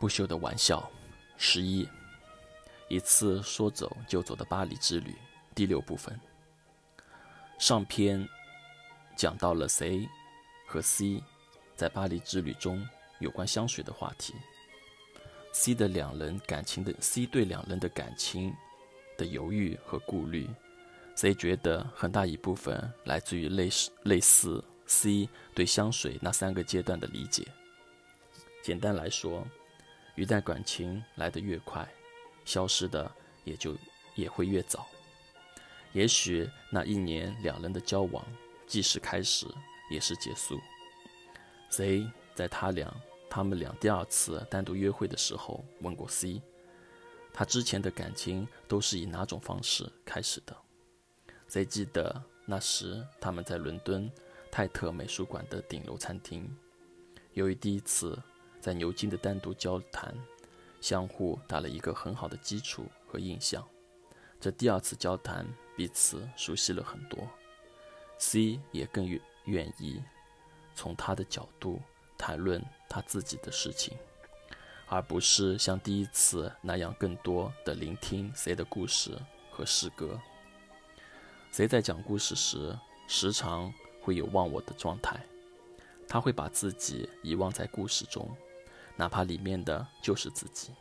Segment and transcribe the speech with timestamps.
[0.00, 0.90] 不朽的玩笑，
[1.36, 1.86] 十一，
[2.88, 5.14] 一次说走就走的巴黎之旅，
[5.54, 6.18] 第六部分。
[7.58, 8.26] 上篇
[9.14, 10.08] 讲到了 C
[10.66, 11.22] 和 C
[11.76, 12.82] 在巴黎之旅中
[13.18, 14.32] 有关香水的话题。
[15.52, 18.54] C 的两人感情的 C 对两人的感情
[19.18, 20.48] 的犹豫和顾虑
[21.14, 27.46] ，C 觉得很大一部分来自于类似类似 C 对香水那三个阶段的理解。
[28.62, 29.46] 简单来说，
[30.20, 31.88] 一段感情来得越快，
[32.44, 33.10] 消失的
[33.42, 33.74] 也就
[34.14, 34.86] 也会越早。
[35.92, 38.22] 也许那一年两人的交往，
[38.66, 39.46] 既是开始，
[39.90, 40.60] 也是结束。
[41.70, 42.94] Z 在他俩
[43.30, 46.42] 他们俩第二次单独约会的时候问过 C，
[47.32, 50.54] 他之前的感情都是以哪种方式开始的
[51.48, 54.12] ？Z 记得那时他们在伦敦
[54.50, 56.54] 泰特美术馆的顶楼餐厅，
[57.32, 58.22] 由于第一次。
[58.60, 60.14] 在牛津的单独交谈，
[60.80, 63.66] 相互打了一个很好的基础和印象。
[64.38, 67.18] 这第二次交谈，彼此熟悉了很多。
[68.18, 70.02] C 也更愿愿意
[70.74, 71.80] 从他的角度
[72.18, 73.96] 谈论他自己的事情，
[74.88, 79.18] 而不是像第一次那样更多的聆听 C 的故事
[79.50, 80.20] 和诗歌。
[81.50, 85.18] C 在讲故事时，时常会有忘我的状态，
[86.06, 88.30] 他会把自己遗忘在故事中。
[89.00, 90.72] 哪怕里面的就是自己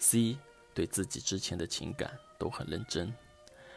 [0.00, 0.36] ，C
[0.74, 3.14] 对自己之前的情感都很认真，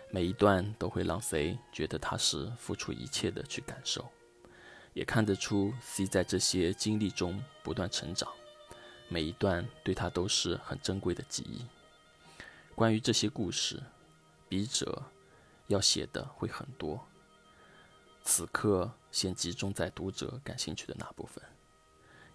[0.10, 4.10] 每一段都会让 C 觉得他是付出一切的去感受，
[4.96, 8.28] 也看得出 C 在这些经历中不断成长，
[9.08, 11.64] 每一段对他都是很珍贵的记忆。
[12.74, 13.84] 关于这些故事，
[14.50, 15.04] 笔者
[15.68, 17.06] 要写的会很多，
[18.24, 21.44] 此刻先集中在读者感兴趣的那部分。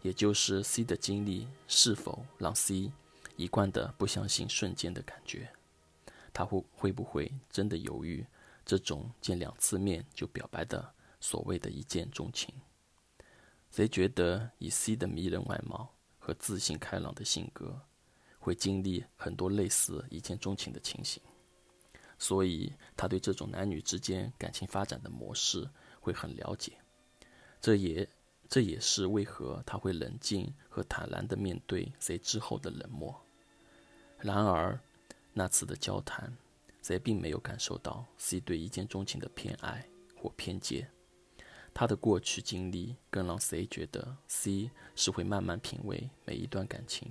[0.02, 2.90] 也就是 C 的经历是否让 C
[3.36, 5.48] 一贯的不相信瞬间的感觉？
[6.32, 8.26] 他会会不会真的犹豫
[8.64, 12.52] 这种见两次面就表白的所谓的一见钟情？
[13.70, 17.80] 谁觉得以 C 的迷人外貌和自信开朗的性格，
[18.38, 21.22] 会经历很多类似一见钟情的情形？
[22.18, 25.68] 所以他对这种男女之间感情发展的模式
[26.00, 26.72] 会很了解。
[27.60, 28.08] 这也。
[28.52, 33.18] 这也是为何他会冷静和坦然地面对 C 之后的冷漠。
[34.18, 34.78] 然而，
[35.32, 36.30] 那次的交谈
[36.82, 39.82] ，C 并没有感受到 C 对一见钟情的偏爱
[40.14, 40.86] 或偏见。
[41.72, 47.10] 他的过去经历更让 C 觉得 C 是会慢慢品味每一段感情。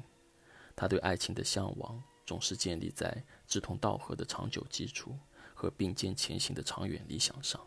[0.75, 5.17] 他对爱情的向往总是建立在志同道合的长久基础
[5.55, 7.59] 和并肩前行的长远理想上。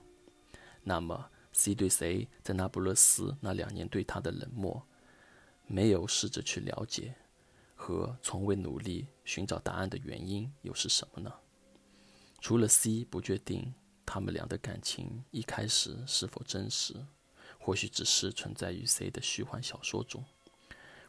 [0.85, 4.87] 那么，C 对 C 在那不勒斯那两年对他的冷漠，
[5.67, 7.15] 没有试着去了解
[7.75, 11.33] 和从未努力寻找答案的原因又是什么呢？
[12.41, 13.73] 除了 C 不确定
[14.05, 16.95] 他们俩的感情一开始是否真实，
[17.59, 20.23] 或许只是存在于 C 的虚幻小说中，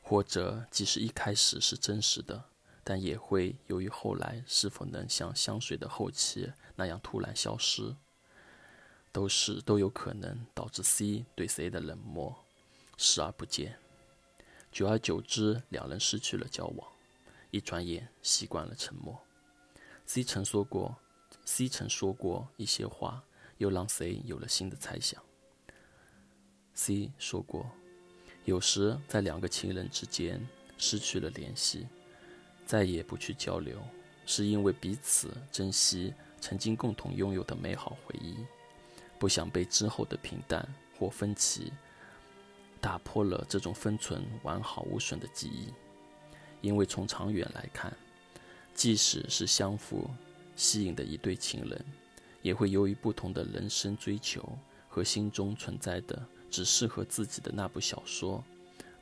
[0.02, 2.46] 或者即使一开始是真实的，
[2.84, 7.96] 但也会由于后来是否能像香水的后期那样突然消失。
[9.16, 12.36] 都是都有可能导致 C 对 C 的冷漠，
[12.98, 13.78] 视而不见。
[14.74, 16.86] 久而久之，两人失去了交往，
[17.50, 19.18] 一转眼习惯了沉默。
[20.06, 20.98] C 曾说过
[21.46, 23.24] ，C 曾说过一些话，
[23.58, 25.24] 又让 C 有了新的猜想。
[26.74, 27.72] C 说过，
[28.44, 30.46] 有时在两个情人之间
[30.78, 31.88] 失去了联系，
[32.66, 33.82] 再也不去交流，
[34.26, 38.36] 是因为彼此珍惜曾经共同拥有的美好回忆。
[39.18, 40.68] 不想被之后的平淡
[40.98, 41.72] 或分歧
[42.82, 45.74] 打破了这种封存完好无损的记忆，
[46.62, 47.92] 因为从长远来看，
[48.74, 50.10] 即使是相互
[50.56, 51.86] 吸引的一对情人，
[52.42, 54.58] 也会由于不同的人生追求
[54.88, 58.44] 和心中存在的只适合自己的那部小说，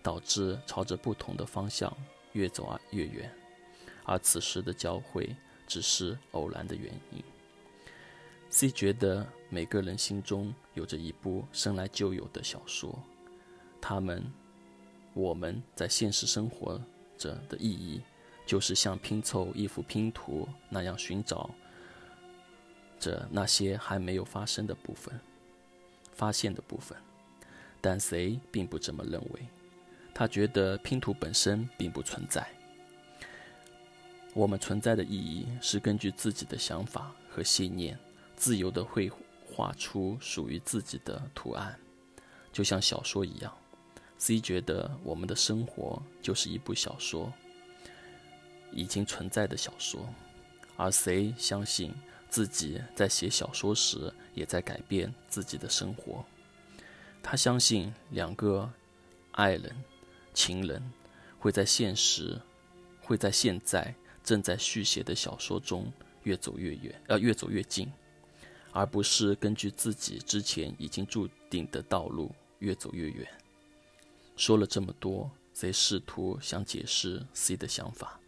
[0.02, 1.96] 导致朝着不同的方向
[2.32, 3.30] 越走啊越远，
[4.06, 5.36] 而此时的交汇
[5.68, 7.24] 只是偶然的原因。
[8.54, 12.96] C 觉得每个人心中有着一部生来就有的小说，
[13.82, 14.24] 他们，
[15.16, 16.80] 我们在现实生活
[17.18, 18.00] 着的意义，
[18.46, 21.50] 就是像拼凑一幅拼图那样寻找
[23.00, 25.20] 着那些还没有发生的部分、
[26.12, 26.96] 发现的部分。
[27.82, 29.48] 但 C 并不这么认为，
[30.14, 32.48] 他觉得拼图本身并不存在。
[34.36, 37.98] 我们存在的意义是根据自己的想法和信念。
[38.44, 39.10] 自由地绘
[39.46, 41.80] 画出属于自己的图案，
[42.52, 43.58] 就像小说一样。
[44.18, 47.32] C 觉得我们的生活就是一部小说，
[48.74, 50.06] 已经存在的小说，
[50.76, 51.94] 而 C 相信
[52.28, 56.26] 自己在写小说时也在改变自己的生活。
[57.22, 58.70] 他相信两个
[59.32, 59.74] 爱人、
[60.34, 60.84] 情人
[61.40, 62.38] 会在现实，
[63.02, 65.90] 会在现在正在续写的小说中
[66.24, 67.90] 越走越远，呃，越走越近，
[68.74, 73.26] 而不是根据自己之前已经注定的道路越走越远。
[74.36, 78.20] 说了这么多，C 试图想解释 C 的想法。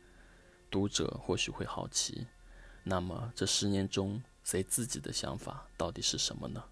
[0.70, 2.28] 读者或许会好奇，
[2.84, 6.64] 那么这十年中，C 自己的想法到底是什么呢？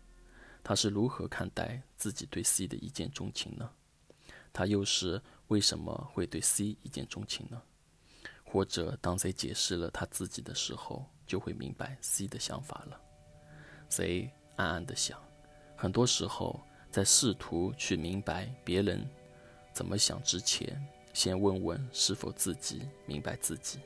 [0.63, 3.69] 他是如何看待自己对 C 的一见钟情呢？
[4.53, 7.61] 他又是为什么会对 C 一见钟情呢？
[8.43, 13.01] 或者当 C 解释了他自己的时候，就会明白 C 的想法了。
[13.89, 15.19] 贼暗暗的想，
[15.75, 16.59] 很多时候
[16.91, 19.07] 在试图去明白别人
[19.73, 20.81] 怎么想之前，
[21.13, 23.79] 先问问是否自己明白自己。